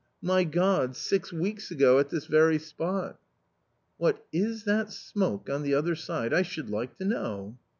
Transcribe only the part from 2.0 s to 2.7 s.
this very